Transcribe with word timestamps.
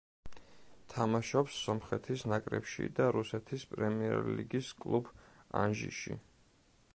თამაშობს 0.93 1.57
სომხეთის 1.65 2.23
ნაკრებში 2.31 2.87
და 3.01 3.09
რუსეთის 3.17 3.67
პრემიერლიგის 3.75 4.73
კლუბ 4.83 5.13
„ანჟიში“. 5.63 6.19